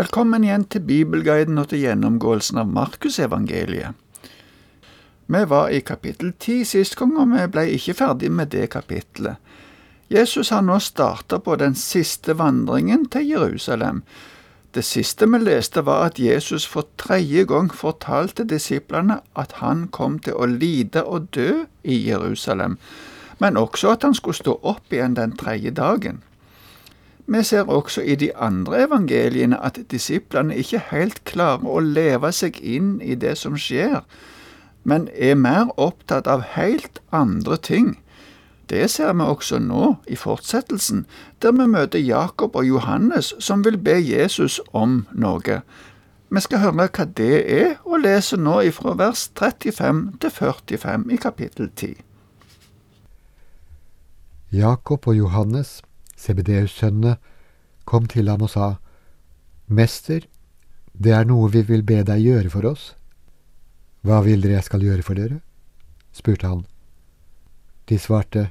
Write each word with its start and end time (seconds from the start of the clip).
Velkommen 0.00 0.44
igjen 0.46 0.62
til 0.64 0.80
Bibelguiden 0.88 1.58
og 1.60 1.66
til 1.68 1.82
gjennomgåelsen 1.82 2.56
av 2.62 2.68
Markusevangeliet. 2.72 3.98
Vi 5.28 5.40
var 5.50 5.74
i 5.76 5.82
kapittel 5.84 6.30
ti 6.40 6.62
sist 6.64 6.94
gang, 6.96 7.10
og 7.20 7.28
vi 7.34 7.42
ble 7.52 7.64
ikke 7.74 7.94
ferdig 7.98 8.30
med 8.32 8.48
det 8.54 8.70
kapittelet. 8.72 9.36
Jesus 10.08 10.54
har 10.54 10.64
nå 10.64 10.78
starta 10.80 11.36
på 11.44 11.58
den 11.60 11.76
siste 11.76 12.38
vandringen 12.38 13.04
til 13.12 13.28
Jerusalem. 13.28 14.00
Det 14.72 14.86
siste 14.88 15.28
vi 15.28 15.42
leste, 15.42 15.84
var 15.84 16.06
at 16.06 16.22
Jesus 16.22 16.64
for 16.64 16.88
tredje 16.96 17.44
gang 17.52 17.68
fortalte 17.68 18.48
disiplene 18.48 19.18
at 19.36 19.58
han 19.60 19.88
kom 19.92 20.16
til 20.24 20.38
å 20.40 20.48
lide 20.48 21.04
og 21.04 21.28
dø 21.36 21.66
i 21.84 22.00
Jerusalem, 22.06 22.78
men 23.36 23.60
også 23.60 23.92
at 23.98 24.08
han 24.08 24.16
skulle 24.16 24.40
stå 24.40 24.56
opp 24.62 24.96
igjen 24.96 25.20
den 25.20 25.36
tredje 25.36 25.76
dagen. 25.76 26.24
Vi 27.30 27.42
ser 27.46 27.68
også 27.70 28.02
i 28.02 28.14
de 28.18 28.36
andre 28.36 28.82
evangeliene 28.84 29.58
at 29.62 29.78
disiplene 29.90 30.56
ikke 30.58 30.80
helt 30.90 31.20
klarer 31.24 31.62
å 31.62 31.78
leve 31.78 32.32
seg 32.34 32.56
inn 32.58 32.96
i 33.06 33.14
det 33.14 33.36
som 33.38 33.54
skjer, 33.54 34.00
men 34.82 35.06
er 35.14 35.36
mer 35.38 35.68
opptatt 35.78 36.26
av 36.26 36.42
helt 36.56 36.98
andre 37.14 37.56
ting. 37.56 37.92
Det 38.70 38.88
ser 38.90 39.12
vi 39.14 39.22
også 39.22 39.60
nå, 39.62 39.96
i 40.10 40.16
fortsettelsen, 40.18 41.04
der 41.42 41.54
vi 41.54 41.66
møter 41.70 42.02
Jakob 42.02 42.56
og 42.56 42.66
Johannes 42.66 43.30
som 43.38 43.62
vil 43.64 43.78
be 43.78 43.94
Jesus 44.02 44.58
om 44.72 45.04
noe. 45.12 45.60
Vi 46.30 46.42
skal 46.42 46.62
høre 46.64 46.88
hva 46.90 47.06
det 47.18 47.38
er, 47.46 47.76
og 47.84 48.02
lese 48.02 48.38
nå 48.38 48.60
ifra 48.66 48.96
vers 48.98 49.28
35 49.38 50.02
til 50.22 50.34
45 50.34 51.06
i 51.14 51.18
kapittel 51.18 51.70
10. 51.76 51.94
Jakob 54.50 55.06
og 55.06 55.14
Johannes 55.18 55.80
Sebedeus-sønnene, 56.20 57.16
kom 57.88 58.06
til 58.06 58.28
ham 58.28 58.44
og 58.44 58.52
sa, 58.52 58.68
Mester, 59.66 60.26
det 60.92 61.14
er 61.16 61.24
noe 61.24 61.48
vi 61.52 61.62
vil 61.66 61.82
be 61.86 62.02
deg 62.04 62.22
gjøre 62.24 62.52
for 62.52 62.66
oss. 62.68 62.90
Hva 64.04 64.20
vil 64.26 64.42
dere 64.42 64.58
jeg 64.58 64.68
skal 64.68 64.84
gjøre 64.84 65.06
for 65.06 65.16
dere? 65.16 65.40
spurte 66.12 66.48
han. 66.48 66.64
De 67.88 67.98
svarte, 67.98 68.50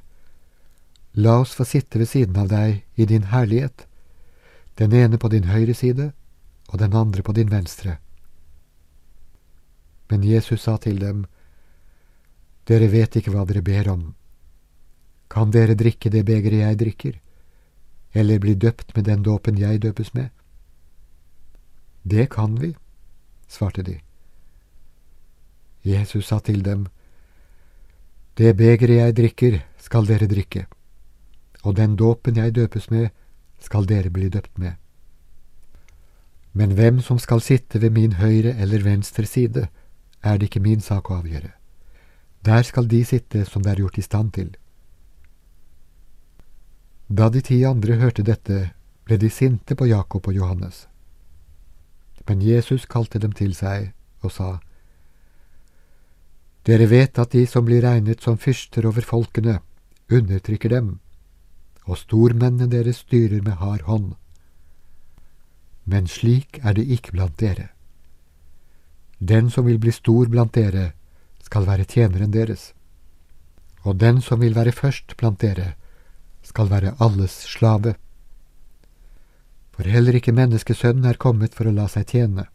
La 1.14 1.40
oss 1.42 1.56
få 1.58 1.66
sitte 1.66 2.00
ved 2.00 2.08
siden 2.10 2.38
av 2.38 2.50
deg 2.52 2.84
i 2.96 3.06
din 3.10 3.30
herlighet, 3.32 3.86
den 4.80 4.94
ene 4.96 5.18
på 5.20 5.30
din 5.34 5.50
høyre 5.50 5.74
side 5.76 6.12
og 6.70 6.80
den 6.80 6.94
andre 6.96 7.26
på 7.26 7.34
din 7.36 7.50
venstre. 7.52 7.98
Men 10.10 10.24
Jesus 10.24 10.64
sa 10.64 10.78
til 10.78 11.02
dem, 11.02 11.26
Dere 12.70 12.88
vet 12.88 13.18
ikke 13.18 13.34
hva 13.34 13.48
dere 13.50 13.66
ber 13.66 13.90
om. 13.90 14.04
Kan 15.30 15.50
dere 15.52 15.78
drikke 15.78 16.12
det 16.14 16.22
begeret 16.26 16.62
jeg 16.62 16.80
drikker? 16.80 17.16
Eller 18.14 18.40
bli 18.40 18.54
døpt 18.54 18.96
med 18.96 19.06
den 19.06 19.24
dåpen 19.24 19.58
jeg 19.58 19.82
døpes 19.82 20.14
med? 20.14 20.30
Det 22.04 22.30
kan 22.30 22.62
vi, 22.62 22.76
svarte 23.48 23.84
de. 23.84 24.00
Jesus 25.84 26.28
sa 26.28 26.40
til 26.40 26.66
dem, 26.66 26.88
Det 28.38 28.56
begeret 28.58 28.96
jeg 28.96 29.16
drikker, 29.16 29.60
skal 29.78 30.08
dere 30.08 30.28
drikke, 30.28 30.66
og 31.64 31.76
den 31.76 31.96
dåpen 31.96 32.38
jeg 32.38 32.56
døpes 32.56 32.90
med, 32.92 33.10
skal 33.60 33.86
dere 33.86 34.10
bli 34.10 34.30
døpt 34.30 34.58
med. 34.58 34.72
Men 36.54 36.72
hvem 36.72 37.00
som 37.00 37.20
skal 37.20 37.42
sitte 37.42 37.82
ved 37.82 37.90
min 37.90 38.14
høyre 38.14 38.56
eller 38.56 38.84
venstre 38.84 39.26
side, 39.26 39.68
er 40.24 40.38
det 40.38 40.50
ikke 40.50 40.60
min 40.60 40.82
sak 40.82 41.12
å 41.12 41.20
avgjøre. 41.20 41.52
Der 42.46 42.62
skal 42.62 42.88
de 42.90 43.04
sitte 43.06 43.46
som 43.46 43.64
det 43.64 43.72
er 43.72 43.84
gjort 43.84 43.98
i 43.98 44.02
stand 44.02 44.32
til. 44.32 44.56
Da 47.10 47.30
de 47.30 47.42
ti 47.42 47.64
andre 47.66 47.98
hørte 47.98 48.22
dette, 48.22 48.70
ble 49.06 49.18
de 49.18 49.30
sinte 49.34 49.74
på 49.74 49.88
Jakob 49.90 50.28
og 50.30 50.36
Johannes. 50.36 50.86
Men 52.30 52.44
Jesus 52.46 52.86
kalte 52.86 53.18
dem 53.18 53.32
til 53.34 53.56
seg 53.58 53.90
og 54.22 54.34
sa, 54.36 54.50
Dere 56.70 56.86
vet 56.92 57.18
at 57.18 57.34
de 57.34 57.48
som 57.50 57.66
blir 57.66 57.82
regnet 57.82 58.22
som 58.22 58.38
fyrster 58.38 58.86
over 58.86 59.02
folkene, 59.02 59.58
undertrykker 60.12 60.70
dem, 60.70 61.00
og 61.90 61.98
stormennene 61.98 62.70
deres 62.70 63.02
styrer 63.02 63.42
med 63.42 63.58
hard 63.58 63.88
hånd. 63.90 64.14
Men 65.90 66.06
slik 66.06 66.60
er 66.62 66.78
det 66.78 66.86
ikke 66.86 67.16
blant 67.18 67.40
dere. 67.42 67.72
Den 69.18 69.50
som 69.50 69.66
vil 69.66 69.82
bli 69.82 69.92
stor 69.92 70.30
blant 70.30 70.54
dere, 70.54 70.92
skal 71.42 71.66
være 71.66 71.90
tjeneren 71.90 72.30
deres, 72.30 72.74
og 73.82 73.98
den 73.98 74.22
som 74.22 74.44
vil 74.44 74.54
være 74.54 74.76
først 74.76 75.18
blant 75.18 75.42
dere, 75.42 75.74
skal 76.50 76.72
være 76.72 76.96
alles 77.00 77.36
slave. 77.54 77.96
For 79.76 79.88
heller 79.88 80.18
ikke 80.18 80.36
menneskesønnen 80.36 81.06
er 81.08 81.22
kommet 81.22 81.56
for 81.56 81.70
å 81.70 81.76
la 81.76 81.86
seg 81.88 82.10
tjene, 82.12 82.50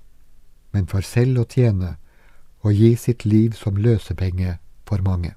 men 0.74 0.90
for 0.90 1.06
selv 1.06 1.44
å 1.44 1.46
tjene 1.48 1.94
og 2.64 2.74
gi 2.76 2.94
sitt 3.00 3.24
liv 3.24 3.56
som 3.56 3.78
løsepenge 3.80 4.58
for 4.88 5.00
mange. 5.04 5.32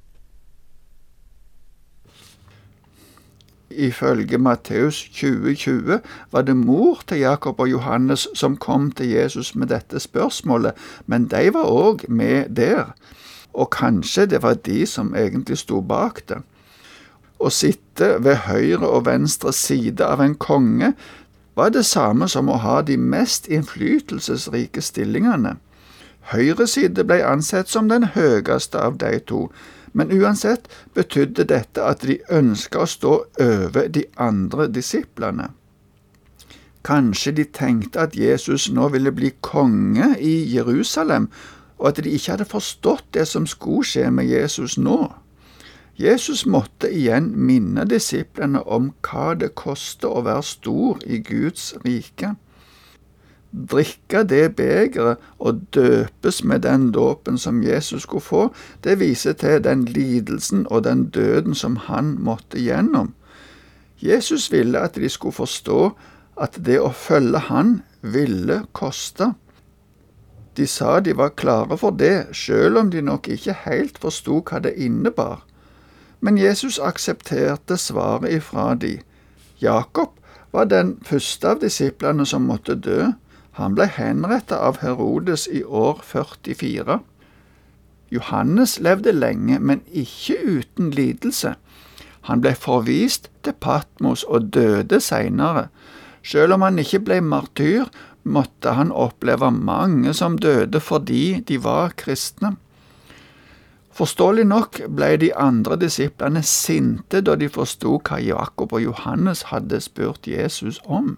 Ifølge 3.70 4.40
Matteus 4.42 5.04
2020 5.14 6.00
var 6.32 6.42
det 6.42 6.56
mor 6.58 7.04
til 7.08 7.20
Jakob 7.20 7.60
og 7.60 7.70
Johannes 7.70 8.28
som 8.34 8.56
kom 8.58 8.92
til 8.92 9.12
Jesus 9.12 9.56
med 9.56 9.68
dette 9.68 10.00
spørsmålet, 10.00 10.72
men 11.06 11.28
de 11.28 11.52
var 11.54 11.68
òg 11.68 12.08
med 12.10 12.56
der, 12.56 12.96
og 13.54 13.70
kanskje 13.76 14.26
det 14.26 14.42
var 14.42 14.60
de 14.66 14.86
som 14.86 15.16
egentlig 15.16 15.58
sto 15.58 15.82
bak 15.82 16.24
det. 16.30 16.42
Å 17.38 17.52
sitte 17.54 18.16
ved 18.24 18.48
høyre 18.48 18.88
og 18.88 19.06
venstre 19.06 19.54
side 19.54 20.06
av 20.06 20.22
en 20.24 20.36
konge 20.36 20.94
var 21.58 21.72
det 21.74 21.86
samme 21.90 22.28
som 22.30 22.50
å 22.50 22.60
ha 22.62 22.82
de 22.86 22.98
mest 22.98 23.48
innflytelsesrike 23.50 24.82
stillingene. 24.82 25.56
Høyre 26.34 26.68
side 26.68 27.06
ble 27.08 27.22
ansett 27.26 27.70
som 27.72 27.88
den 27.90 28.10
høyeste 28.14 28.82
av 28.82 28.98
de 29.02 29.14
to, 29.30 29.48
men 29.94 30.12
uansett 30.14 30.68
betydde 30.94 31.48
dette 31.50 31.82
at 31.82 32.04
de 32.06 32.20
ønska 32.30 32.84
å 32.84 32.90
stå 32.90 33.14
over 33.42 33.88
de 33.90 34.04
andre 34.22 34.68
disiplene. 34.70 35.50
Kanskje 36.88 37.34
de 37.40 37.46
tenkte 37.52 38.06
at 38.06 38.16
Jesus 38.16 38.68
nå 38.72 38.90
ville 38.94 39.12
bli 39.12 39.32
konge 39.42 40.14
i 40.20 40.36
Jerusalem, 40.54 41.30
og 41.78 41.90
at 41.92 42.04
de 42.04 42.14
ikke 42.14 42.36
hadde 42.36 42.50
forstått 42.50 43.10
det 43.18 43.26
som 43.30 43.48
skulle 43.50 43.86
skje 43.86 44.12
med 44.12 44.30
Jesus 44.30 44.78
nå. 44.78 45.00
Jesus 45.98 46.46
måtte 46.46 46.90
igjen 46.94 47.32
minne 47.34 47.82
disiplene 47.90 48.60
om 48.70 48.92
hva 49.02 49.32
det 49.34 49.56
koster 49.58 50.12
å 50.14 50.22
være 50.28 50.44
stor 50.46 51.00
i 51.10 51.18
Guds 51.26 51.72
rike. 51.86 52.36
Drikke 53.50 54.22
det 54.30 54.44
begeret 54.60 55.24
og 55.42 55.64
døpes 55.74 56.44
med 56.44 56.62
den 56.68 56.92
dåpen 56.94 57.40
som 57.42 57.64
Jesus 57.66 58.06
skulle 58.06 58.22
få, 58.22 58.44
det 58.86 59.00
viser 59.02 59.34
til 59.34 59.64
den 59.66 59.88
lidelsen 59.90 60.68
og 60.70 60.84
den 60.86 61.08
døden 61.10 61.58
som 61.58 61.80
han 61.88 62.14
måtte 62.22 62.62
gjennom. 62.62 63.16
Jesus 63.98 64.52
ville 64.54 64.78
at 64.78 65.02
de 65.02 65.10
skulle 65.10 65.34
forstå 65.34 65.82
at 66.38 66.62
det 66.62 66.78
å 66.78 66.94
følge 66.94 67.42
han 67.50 67.80
ville 68.06 68.62
koste. 68.78 69.32
De 70.58 70.68
sa 70.70 71.00
de 71.02 71.18
var 71.18 71.34
klare 71.34 71.78
for 71.78 71.98
det, 71.98 72.30
selv 72.38 72.84
om 72.84 72.94
de 72.94 73.02
nok 73.02 73.30
ikke 73.34 73.64
helt 73.66 73.98
forsto 73.98 74.44
hva 74.46 74.62
det 74.62 74.78
innebar. 74.78 75.42
Men 76.20 76.38
Jesus 76.38 76.80
aksepterte 76.80 77.78
svaret 77.78 78.34
ifra 78.40 78.74
de. 78.76 78.98
Jakob 79.62 80.16
var 80.52 80.66
den 80.66 80.98
første 81.06 81.54
av 81.54 81.62
disiplene 81.62 82.26
som 82.26 82.48
måtte 82.50 82.76
dø. 82.76 83.12
Han 83.58 83.76
ble 83.78 83.88
henrettet 83.90 84.58
av 84.58 84.82
Herodes 84.82 85.48
i 85.50 85.64
år 85.64 86.02
44. 86.06 87.00
Johannes 88.14 88.78
levde 88.80 89.12
lenge, 89.12 89.60
men 89.60 89.82
ikke 89.92 90.38
uten 90.46 90.92
lidelse. 90.96 91.56
Han 92.30 92.42
ble 92.44 92.54
forvist 92.56 93.30
til 93.44 93.56
Patmos 93.60 94.24
og 94.24 94.52
døde 94.54 95.00
seinere. 95.04 95.68
Selv 96.24 96.58
om 96.58 96.66
han 96.66 96.80
ikke 96.80 97.00
ble 97.08 97.22
martyr, 97.24 97.88
måtte 98.28 98.74
han 98.76 98.92
oppleve 98.92 99.52
mange 99.52 100.14
som 100.14 100.38
døde 100.38 100.82
fordi 100.84 101.40
de 101.48 101.60
var 101.64 101.96
kristne. 102.00 102.58
Forståelig 103.98 104.44
nok 104.46 104.78
ble 104.94 105.16
de 105.18 105.32
andre 105.34 105.74
disiplene 105.82 106.44
sinte 106.46 107.24
da 107.26 107.34
de 107.40 107.48
forsto 107.50 107.96
hva 107.98 108.20
Jakob 108.22 108.76
og 108.78 108.84
Johannes 108.84 109.48
hadde 109.50 109.80
spurt 109.82 110.30
Jesus 110.30 110.78
om. 110.86 111.16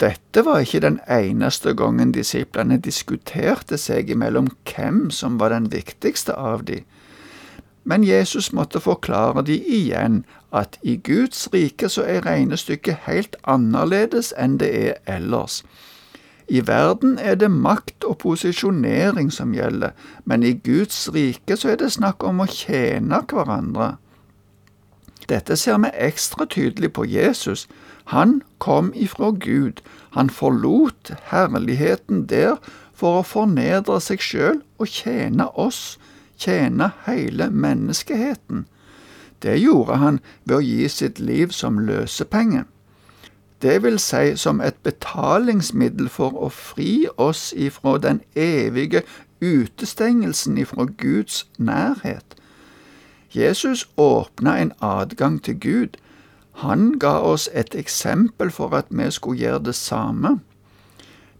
Dette 0.00 0.44
var 0.46 0.62
ikke 0.62 0.80
den 0.80 0.96
eneste 1.10 1.74
gangen 1.76 2.14
disiplene 2.16 2.78
diskuterte 2.80 3.76
seg 3.76 4.08
imellom 4.14 4.48
hvem 4.70 5.10
som 5.12 5.36
var 5.42 5.52
den 5.52 5.68
viktigste 5.74 6.38
av 6.38 6.64
de. 6.70 6.84
Men 7.84 8.04
Jesus 8.06 8.48
måtte 8.56 8.80
forklare 8.80 9.44
de 9.44 9.58
igjen 9.60 10.22
at 10.52 10.78
i 10.82 10.96
Guds 10.96 11.48
rike 11.52 11.90
så 11.92 12.06
er 12.08 12.24
regnestykket 12.24 13.04
helt 13.10 13.36
annerledes 13.44 14.32
enn 14.40 14.56
det 14.62 14.72
er 14.72 14.96
ellers. 15.18 15.60
I 16.48 16.62
verden 16.66 17.18
er 17.18 17.34
det 17.36 17.50
makt 17.52 18.04
og 18.08 18.18
posisjonering 18.24 19.28
som 19.32 19.52
gjelder, 19.52 19.92
men 20.24 20.42
i 20.42 20.54
Guds 20.56 21.08
rike 21.12 21.56
så 21.56 21.74
er 21.74 21.82
det 21.82 21.92
snakk 21.92 22.24
om 22.24 22.40
å 22.40 22.48
tjene 22.48 23.20
hverandre. 23.28 23.96
Dette 25.28 25.58
ser 25.60 25.76
vi 25.82 25.90
ekstra 25.92 26.46
tydelig 26.48 26.94
på 26.96 27.04
Jesus. 27.04 27.66
Han 28.16 28.40
kom 28.64 28.92
ifra 28.96 29.30
Gud, 29.36 29.82
han 30.16 30.30
forlot 30.32 31.12
herligheten 31.28 32.24
der 32.32 32.56
for 32.96 33.20
å 33.20 33.26
fornedre 33.28 34.00
seg 34.00 34.24
sjøl 34.24 34.62
og 34.80 34.88
tjene 34.88 35.50
oss, 35.52 35.98
tjene 36.40 36.94
hele 37.04 37.50
menneskeheten. 37.52 38.64
Det 39.44 39.58
gjorde 39.60 40.00
han 40.00 40.20
ved 40.48 40.56
å 40.56 40.64
gi 40.64 40.88
sitt 40.88 41.20
liv 41.20 41.52
som 41.52 41.78
løsepenge. 41.78 42.64
Det 43.62 43.82
vil 43.82 43.98
si 43.98 44.36
som 44.36 44.60
et 44.60 44.76
betalingsmiddel 44.86 46.08
for 46.08 46.36
å 46.38 46.48
fri 46.54 47.08
oss 47.18 47.52
ifra 47.56 47.96
den 47.98 48.20
evige 48.38 49.02
utestengelsen 49.42 50.58
ifra 50.58 50.86
Guds 50.98 51.46
nærhet. 51.58 52.36
Jesus 53.34 53.88
åpna 53.96 54.58
en 54.58 54.72
adgang 54.80 55.42
til 55.42 55.58
Gud. 55.60 55.98
Han 56.62 56.98
ga 56.98 57.18
oss 57.18 57.48
et 57.52 57.74
eksempel 57.74 58.50
for 58.50 58.74
at 58.74 58.86
vi 58.90 59.10
skulle 59.10 59.38
gjøre 59.38 59.64
det 59.64 59.74
samme. 59.74 60.38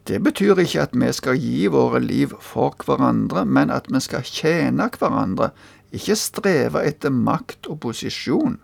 Det 0.08 0.22
betyr 0.22 0.58
ikke 0.58 0.82
at 0.82 0.94
vi 0.96 1.12
skal 1.12 1.36
gi 1.36 1.66
våre 1.66 2.00
liv 2.00 2.32
for 2.40 2.74
hverandre, 2.84 3.44
men 3.44 3.70
at 3.70 3.90
vi 3.92 4.00
skal 4.00 4.22
tjene 4.24 4.90
hverandre, 4.98 5.50
ikke 5.92 6.16
streve 6.16 6.82
etter 6.84 7.10
makt 7.10 7.66
og 7.68 7.80
posisjon. 7.80 8.58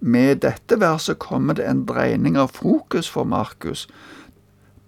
Med 0.00 0.44
dette 0.44 0.78
verset 0.80 1.18
kommer 1.18 1.58
det 1.58 1.66
en 1.66 1.84
dreining 1.86 2.38
av 2.38 2.52
fokus 2.54 3.08
for 3.10 3.26
Markus. 3.26 3.88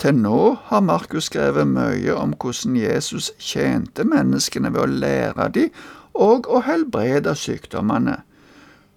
Til 0.00 0.14
nå 0.16 0.56
har 0.70 0.80
Markus 0.80 1.26
skrevet 1.28 1.68
mye 1.68 2.14
om 2.16 2.32
hvordan 2.32 2.76
Jesus 2.78 3.32
tjente 3.38 4.06
menneskene 4.06 4.70
ved 4.72 4.80
å 4.80 4.92
lære 5.02 5.48
dem 5.56 5.80
og 6.14 6.48
å 6.48 6.62
helbrede 6.64 7.34
sykdommene. 7.36 8.20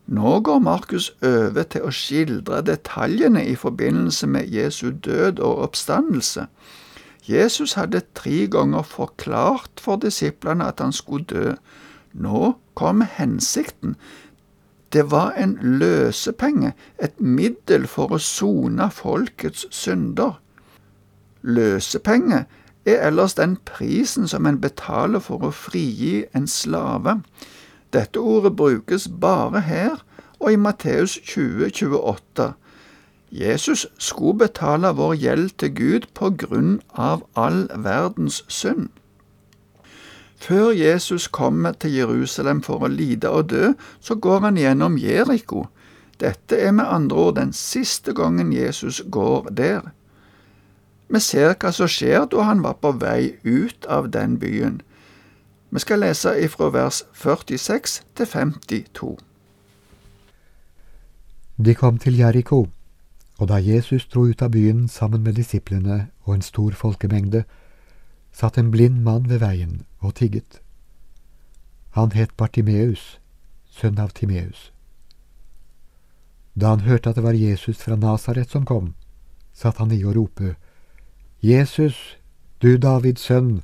Nå 0.06 0.40
går 0.44 0.60
Markus 0.60 1.10
over 1.24 1.64
til 1.64 1.88
å 1.88 1.92
skildre 1.92 2.62
detaljene 2.68 3.44
i 3.48 3.56
forbindelse 3.56 4.28
med 4.28 4.52
Jesu 4.52 4.92
død 4.92 5.40
og 5.40 5.62
oppstandelse. 5.68 6.48
Jesus 7.28 7.74
hadde 7.80 8.04
tre 8.14 8.48
ganger 8.52 8.84
forklart 8.84 9.80
for 9.80 9.96
disiplene 9.96 10.68
at 10.68 10.84
han 10.84 10.92
skulle 10.92 11.26
dø. 11.26 11.54
Nå 12.14 12.54
kom 12.76 13.02
hensikten. 13.02 13.96
Det 14.94 15.12
var 15.12 15.32
en 15.32 15.58
løsepenge, 15.62 16.74
et 17.02 17.22
middel 17.22 17.88
for 17.88 18.14
å 18.14 18.20
sone 18.22 18.90
folkets 18.94 19.66
synder. 19.74 20.38
Løsepenge 21.42 22.46
er 22.86 23.08
ellers 23.08 23.34
den 23.34 23.58
prisen 23.66 24.28
som 24.28 24.46
en 24.46 24.62
betaler 24.62 25.24
for 25.24 25.44
å 25.44 25.52
frigi 25.56 26.26
en 26.36 26.48
slave. 26.48 27.18
Dette 27.94 28.20
ordet 28.20 28.56
brukes 28.56 29.08
bare 29.22 29.64
her 29.66 30.04
og 30.40 30.52
i 30.52 30.60
Matteus 30.60 31.18
20, 31.24 31.70
28. 31.74 32.54
Jesus 33.32 33.88
skulle 33.98 34.38
betale 34.46 34.94
vår 34.94 35.16
gjeld 35.16 35.56
til 35.58 35.74
Gud 35.76 36.10
på 36.14 36.30
grunn 36.38 36.82
av 36.94 37.24
all 37.34 37.66
verdens 37.74 38.44
synd. 38.48 38.90
Før 40.44 40.72
Jesus 40.72 41.28
kommer 41.28 41.72
til 41.72 41.94
Jerusalem 41.96 42.60
for 42.66 42.84
å 42.84 42.92
lide 42.92 43.30
og 43.32 43.50
dø, 43.54 43.72
så 44.04 44.16
går 44.20 44.42
han 44.44 44.58
gjennom 44.60 44.98
Jeriko. 45.00 45.70
Dette 46.20 46.58
er 46.60 46.74
med 46.76 46.90
andre 46.92 47.18
ord 47.18 47.38
den 47.38 47.54
siste 47.56 48.12
gangen 48.14 48.52
Jesus 48.52 49.02
går 49.08 49.48
der. 49.56 49.94
Vi 51.08 51.22
ser 51.24 51.56
hva 51.56 51.72
som 51.72 51.88
skjer 51.88 52.26
da 52.28 52.44
han 52.50 52.64
var 52.64 52.76
på 52.84 52.92
vei 53.00 53.38
ut 53.44 53.88
av 53.88 54.10
den 54.12 54.36
byen. 54.42 54.82
Vi 55.72 55.80
skal 55.80 56.04
lese 56.04 56.36
ifra 56.44 56.68
vers 56.76 57.04
46 57.14 58.02
til 58.16 58.28
52. 58.28 59.16
De 61.56 61.76
kom 61.76 61.98
til 61.98 62.20
Jeriko, 62.20 62.68
og 63.40 63.48
da 63.48 63.62
Jesus 63.64 64.10
dro 64.12 64.28
ut 64.28 64.44
av 64.44 64.52
byen 64.52 64.90
sammen 64.92 65.24
med 65.24 65.40
disiplene 65.40 66.10
og 66.26 66.36
en 66.36 66.46
stor 66.46 66.76
folkemengde, 66.76 67.46
satt 68.34 68.58
en 68.58 68.72
blind 68.76 69.00
mann 69.08 69.30
ved 69.30 69.40
veien 69.40 69.84
og 70.04 70.16
tigget. 70.16 70.62
Han 71.94 72.12
het 72.12 72.36
Bartimeus, 72.38 73.20
sønn 73.70 74.00
av 74.00 74.14
Timeus. 74.18 74.72
Da 76.54 76.74
han 76.74 76.86
hørte 76.86 77.10
at 77.10 77.18
det 77.18 77.24
var 77.26 77.38
Jesus 77.38 77.82
fra 77.82 77.96
Nasaret 77.96 78.50
som 78.50 78.66
kom, 78.66 78.94
satt 79.54 79.78
han 79.78 79.94
i 79.94 80.04
og 80.04 80.16
rope, 80.18 80.56
Jesus, 81.44 82.18
du 82.62 82.78
Davids 82.78 83.26
sønn, 83.28 83.62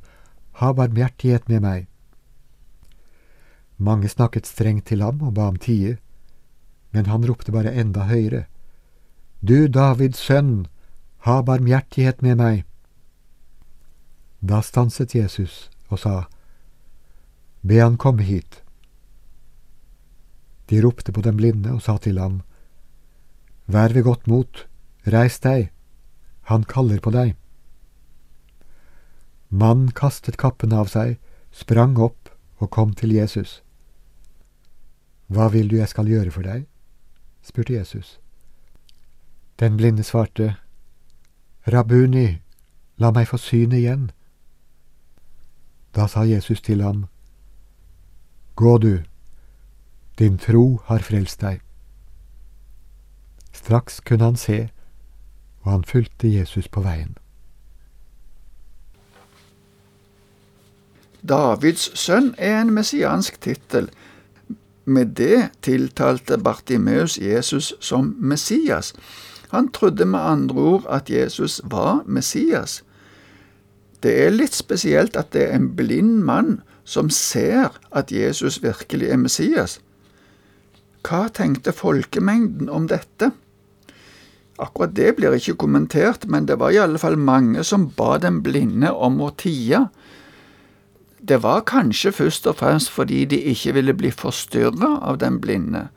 ha 0.60 0.74
barmhjertighet 0.74 1.48
med 1.50 1.64
meg. 1.64 1.88
Mange 3.78 4.10
snakket 4.12 4.50
strengt 4.50 4.90
til 4.90 5.02
ham 5.02 5.22
og 5.24 5.34
ba 5.38 5.48
ham 5.48 5.58
tie, 5.58 5.98
men 6.92 7.08
han 7.08 7.26
ropte 7.26 7.54
bare 7.56 7.72
enda 7.72 8.10
høyere. 8.10 8.46
Du 9.42 9.68
Davids 9.68 10.20
sønn, 10.20 10.68
ha 11.24 11.42
barmhjertighet 11.42 12.22
med 12.22 12.42
meg. 12.42 12.66
Da 14.42 14.62
stanset 14.62 15.16
Jesus 15.16 15.70
og 15.90 16.00
sa, 16.02 16.16
Be 17.62 17.82
han 17.82 17.98
komme 17.98 18.24
hit. 18.24 18.62
De 20.70 20.82
ropte 20.82 21.12
på 21.12 21.22
den 21.26 21.38
blinde 21.38 21.74
og 21.74 21.82
sa 21.82 21.98
til 21.98 22.20
ham, 22.22 22.42
Vær 23.66 23.94
ved 23.94 24.04
godt 24.04 24.28
mot, 24.28 24.66
reis 25.06 25.40
deg, 25.40 25.70
han 26.50 26.64
kaller 26.64 27.02
på 27.02 27.14
deg. 27.14 27.36
Mannen 29.50 29.92
kastet 29.94 30.38
kappen 30.38 30.74
av 30.74 30.90
seg, 30.90 31.18
sprang 31.52 31.98
opp 31.98 32.30
og 32.62 32.70
kom 32.74 32.94
til 32.94 33.14
Jesus. 33.14 33.62
Hva 35.30 35.50
vil 35.54 35.70
du 35.70 35.78
jeg 35.78 35.90
skal 35.90 36.10
gjøre 36.10 36.34
for 36.34 36.46
deg? 36.46 36.66
spurte 37.46 37.74
Jesus. 37.74 38.20
Den 39.60 39.78
blinde 39.78 40.04
svarte, 40.04 40.56
Rabuni, 41.68 42.40
la 42.98 43.12
meg 43.12 43.28
få 43.30 43.38
synet 43.38 43.82
igjen. 43.82 44.10
Da 45.96 46.08
sa 46.08 46.26
Jesus 46.28 46.62
til 46.62 46.82
ham, 46.82 47.06
Gå 48.56 48.78
du, 48.78 49.00
din 50.20 50.38
tro 50.38 50.82
har 50.86 51.00
frelst 51.00 51.42
deg. 51.42 51.62
Straks 53.54 54.00
kunne 54.06 54.26
han 54.26 54.36
se, 54.36 54.70
og 55.62 55.72
han 55.72 55.84
fulgte 55.84 56.32
Jesus 56.34 56.68
på 56.68 56.84
veien. 56.84 57.18
Davids 61.24 61.90
sønn 62.00 62.34
er 62.38 62.62
en 62.62 62.74
messiansk 62.74 63.42
tittel 63.44 63.90
med 64.90 65.16
det 65.20 65.50
tiltalte 65.62 66.38
Bartimeus 66.38 67.18
Jesus 67.18 67.74
som 67.80 68.16
Messias. 68.20 68.94
Han 69.50 69.72
trodde 69.72 70.06
med 70.06 70.20
andre 70.20 70.56
ord 70.56 70.86
at 70.90 71.10
Jesus 71.10 71.62
var 71.64 72.04
Messias. 72.06 72.84
Det 74.04 74.14
er 74.26 74.32
litt 74.32 74.56
spesielt 74.56 75.18
at 75.20 75.34
det 75.36 75.48
er 75.48 75.58
en 75.58 75.72
blind 75.76 76.22
mann 76.28 76.60
som 76.88 77.12
ser 77.14 77.76
at 77.96 78.14
Jesus 78.14 78.62
virkelig 78.64 79.12
er 79.12 79.20
Messias. 79.22 79.80
Hva 81.06 81.28
tenkte 81.34 81.76
folkemengden 81.76 82.70
om 82.72 82.88
dette? 82.92 83.32
Akkurat 84.60 84.96
det 84.96 85.14
blir 85.16 85.36
ikke 85.38 85.56
kommentert, 85.62 86.26
men 86.28 86.48
det 86.48 86.60
var 86.60 86.74
i 86.76 86.82
alle 86.82 87.00
fall 87.00 87.16
mange 87.16 87.64
som 87.64 87.88
ba 87.96 88.18
den 88.20 88.42
blinde 88.44 88.92
om 88.92 89.22
å 89.24 89.32
tie. 89.40 89.86
Det 91.20 91.40
var 91.44 91.64
kanskje 91.68 92.12
først 92.16 92.48
og 92.48 92.60
fremst 92.60 92.92
fordi 92.92 93.24
de 93.32 93.40
ikke 93.54 93.76
ville 93.78 93.96
bli 93.96 94.12
forstyrra 94.12 94.98
av 95.08 95.22
den 95.24 95.40
blinde. 95.44 95.88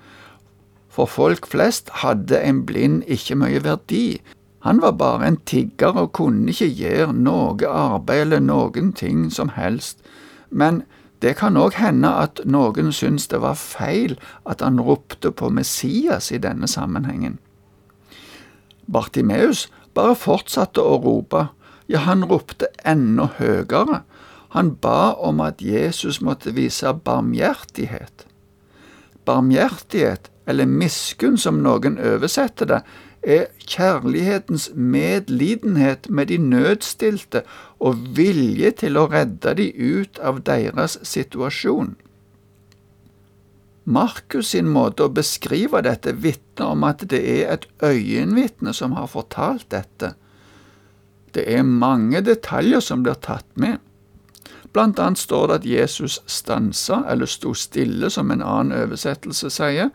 For 0.92 1.10
folk 1.10 1.48
flest 1.48 1.90
hadde 2.02 2.38
en 2.38 2.62
blind 2.68 3.02
ikke 3.10 3.38
mye 3.40 3.62
verdi. 3.64 4.20
Han 4.62 4.80
var 4.82 4.92
bare 4.92 5.26
en 5.26 5.36
tigger 5.46 5.96
og 5.98 6.12
kunne 6.14 6.52
ikke 6.52 6.70
gjøre 6.70 7.12
noe 7.12 7.66
arbeid 7.66 8.26
eller 8.28 8.42
noen 8.44 8.92
ting 8.94 9.26
som 9.34 9.50
helst. 9.56 9.98
Men 10.50 10.84
det 11.22 11.36
kan 11.38 11.58
òg 11.58 11.76
hende 11.78 12.10
at 12.10 12.40
noen 12.46 12.92
syntes 12.94 13.28
det 13.30 13.40
var 13.42 13.58
feil 13.58 14.16
at 14.46 14.62
han 14.62 14.80
ropte 14.82 15.30
på 15.34 15.50
Messias 15.50 16.30
i 16.30 16.38
denne 16.42 16.70
sammenhengen. 16.70 17.40
Bartimeus 18.86 19.68
bare 19.94 20.14
fortsatte 20.18 20.82
å 20.82 20.98
rope, 21.02 21.48
ja, 21.90 22.04
han 22.06 22.24
ropte 22.30 22.70
enda 22.86 23.28
høyere. 23.38 24.02
Han 24.54 24.74
ba 24.82 25.12
om 25.18 25.40
at 25.44 25.62
Jesus 25.62 26.20
måtte 26.20 26.52
vise 26.56 26.90
barmhjertighet. 27.04 28.26
Barmhjertighet, 29.26 30.30
eller 30.46 30.66
miskunn 30.66 31.38
som 31.38 31.62
noen 31.62 31.98
oversetter 32.02 32.68
det, 32.68 32.80
er 33.22 33.50
kjærlighetens 33.66 34.70
medlidenhet 34.74 36.10
med 36.10 36.26
de 36.26 36.38
nødstilte 36.38 37.42
og 37.80 38.00
vilje 38.16 38.70
til 38.82 38.98
å 38.98 39.06
redde 39.12 39.54
de 39.58 39.68
ut 39.72 40.18
av 40.18 40.42
deres 40.46 40.98
situasjon. 41.06 41.94
Markus 43.84 44.52
sin 44.54 44.68
måte 44.70 45.06
å 45.06 45.10
beskrive 45.14 45.82
dette 45.82 46.14
vitner 46.14 46.74
om 46.74 46.84
at 46.86 47.02
det 47.10 47.22
er 47.22 47.54
et 47.54 47.66
øyenvitne 47.82 48.74
som 48.74 48.94
har 48.94 49.08
fortalt 49.10 49.66
dette. 49.74 50.14
Det 51.34 51.46
er 51.50 51.64
mange 51.66 52.20
detaljer 52.22 52.82
som 52.84 53.02
blir 53.02 53.18
tatt 53.18 53.48
med. 53.54 53.80
Blant 54.72 55.00
annet 55.02 55.18
står 55.18 55.48
det 55.48 55.54
at 55.54 55.66
Jesus 55.68 56.20
stansa, 56.26 57.02
eller 57.08 57.28
sto 57.28 57.52
stille, 57.54 58.08
som 58.10 58.30
en 58.30 58.42
annen 58.42 58.76
oversettelse 58.76 59.50
sier. 59.52 59.90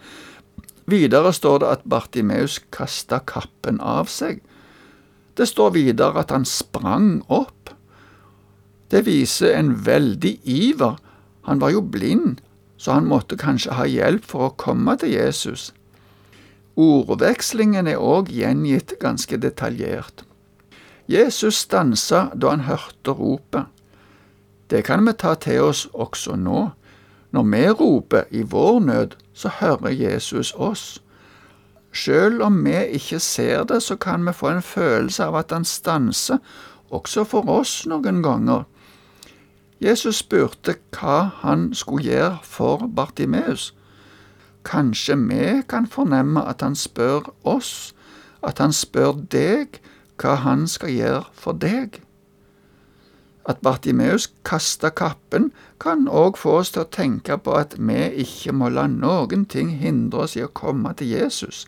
Videre 0.87 1.33
står 1.35 1.59
det 1.59 1.71
at 1.71 1.87
Bartimeus 1.89 2.61
kasta 2.71 3.19
kappen 3.27 3.81
av 3.83 4.07
seg. 4.07 4.39
Det 5.35 5.49
står 5.49 5.73
videre 5.75 6.23
at 6.23 6.31
han 6.31 6.47
sprang 6.47 7.19
opp. 7.27 7.73
Det 8.87 9.03
viser 9.05 9.57
en 9.57 9.73
veldig 9.85 10.37
iver. 10.47 10.95
Han 11.43 11.59
var 11.59 11.75
jo 11.75 11.81
blind, 11.83 12.39
så 12.79 12.95
han 12.95 13.09
måtte 13.11 13.37
kanskje 13.39 13.75
ha 13.75 13.83
hjelp 13.87 14.23
for 14.31 14.47
å 14.47 14.55
komme 14.55 14.95
til 15.01 15.11
Jesus. 15.11 15.73
Ordvekslingen 16.77 17.89
er 17.89 17.99
òg 17.99 18.31
gjengitt 18.31 18.95
ganske 19.01 19.39
detaljert. 19.43 20.23
Jesus 21.07 21.63
stansa 21.63 22.27
da 22.35 22.51
han 22.53 22.67
hørte 22.67 23.15
ropet. 23.15 23.67
Det 24.67 24.83
kan 24.87 25.03
vi 25.07 25.13
ta 25.15 25.35
til 25.39 25.67
oss 25.67 25.85
også 25.93 26.35
nå. 26.39 26.69
Når 27.31 27.43
vi 27.43 27.69
roper 27.69 28.23
i 28.31 28.41
vår 28.41 28.79
nød, 28.79 29.17
så 29.33 29.49
hører 29.59 29.89
Jesus 29.89 30.53
oss. 30.55 31.01
Selv 31.93 32.41
om 32.43 32.65
vi 32.65 32.75
ikke 32.85 33.19
ser 33.19 33.63
det, 33.63 33.83
så 33.83 33.95
kan 33.95 34.25
vi 34.25 34.33
få 34.33 34.49
en 34.49 34.61
følelse 34.61 35.23
av 35.23 35.35
at 35.35 35.51
han 35.51 35.65
stanser, 35.65 36.37
også 36.89 37.23
for 37.23 37.49
oss 37.49 37.85
noen 37.85 38.21
ganger. 38.23 38.63
Jesus 39.81 40.23
spurte 40.23 40.77
hva 40.95 41.17
han 41.43 41.73
skulle 41.73 42.05
gjøre 42.05 42.37
for 42.43 42.87
Bartimeus. 42.95 43.73
Kanskje 44.65 45.17
vi 45.27 45.61
kan 45.69 45.87
fornemme 45.87 46.43
at 46.47 46.61
han 46.61 46.75
spør 46.75 47.29
oss, 47.43 47.93
at 48.43 48.59
han 48.59 48.73
spør 48.73 49.13
deg 49.31 49.79
hva 50.21 50.35
han 50.41 50.67
skal 50.67 50.91
gjøre 50.91 51.23
for 51.33 51.53
deg. 51.53 52.01
At 53.47 53.61
Bartimeus 53.63 54.27
kasta 54.43 54.89
kappen, 54.91 55.51
kan 55.79 56.07
òg 56.11 56.35
få 56.37 56.57
oss 56.61 56.73
til 56.75 56.83
å 56.83 56.91
tenke 56.91 57.37
på 57.39 57.55
at 57.55 57.77
vi 57.79 58.01
ikke 58.25 58.51
må 58.51 58.69
la 58.73 58.87
noen 58.91 59.45
ting 59.47 59.71
hindre 59.79 60.25
oss 60.25 60.35
i 60.35 60.43
å 60.43 60.51
komme 60.51 60.91
til 60.99 61.13
Jesus. 61.15 61.65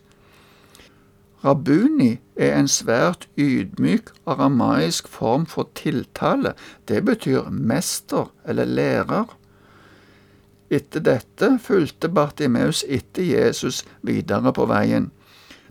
Rabuni 1.40 2.18
er 2.36 2.58
en 2.58 2.68
svært 2.68 3.30
ydmyk 3.40 4.12
aramaisk 4.28 5.08
form 5.08 5.46
for 5.48 5.70
tiltale. 5.80 6.52
Det 6.86 7.00
betyr 7.08 7.48
mester 7.48 8.28
eller 8.44 8.68
lærer. 8.68 9.30
Etter 10.70 11.00
dette 11.00 11.54
fulgte 11.64 12.12
Bartimeus 12.12 12.84
etter 12.88 13.24
Jesus 13.24 13.86
videre 14.04 14.52
på 14.54 14.68
veien. 14.70 15.10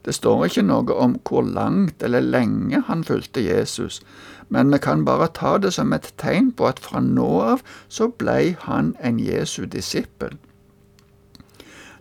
Det 0.04 0.14
står 0.16 0.46
ikke 0.46 0.64
noe 0.64 0.94
om 0.96 1.18
hvor 1.28 1.44
langt 1.44 2.02
eller 2.02 2.24
lenge 2.24 2.80
han 2.88 3.04
fulgte 3.04 3.44
Jesus, 3.44 4.00
men 4.48 4.72
vi 4.72 4.78
kan 4.78 5.04
bare 5.04 5.28
ta 5.34 5.56
det 5.58 5.72
som 5.76 5.92
et 5.92 6.12
tegn 6.20 6.52
på 6.52 6.68
at 6.68 6.80
fra 6.80 7.00
nå 7.04 7.30
av 7.54 7.64
så 7.88 8.08
blei 8.08 8.56
han 8.64 8.94
en 9.00 9.20
Jesu 9.20 9.64
disippel. 9.66 10.38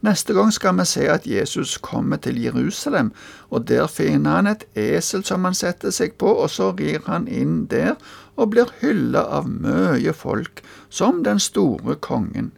Neste 0.06 0.34
gang 0.34 0.52
skal 0.54 0.78
vi 0.78 0.86
se 0.86 1.08
at 1.10 1.26
Jesus 1.26 1.78
kommer 1.82 2.18
til 2.22 2.38
Jerusalem, 2.42 3.12
og 3.50 3.68
der 3.68 3.88
finner 3.88 4.38
han 4.38 4.48
et 4.48 4.66
esel 4.78 5.26
som 5.26 5.44
han 5.44 5.58
setter 5.58 5.92
seg 5.92 6.14
på, 6.22 6.30
og 6.30 6.50
så 6.54 6.70
rir 6.78 7.02
han 7.08 7.28
inn 7.28 7.66
der 7.72 7.96
og 8.38 8.52
blir 8.54 8.70
hylla 8.82 9.26
av 9.40 9.50
mye 9.50 10.14
folk, 10.14 10.62
som 10.90 11.24
den 11.26 11.42
store 11.42 11.96
kongen. 11.96 12.52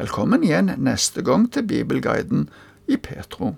Velkommen 0.00 0.42
igjen 0.42 0.72
neste 0.80 1.22
gang 1.22 1.50
til 1.52 1.68
Bibelguiden 1.68 2.48
i 2.88 2.96
Petro. 2.96 3.52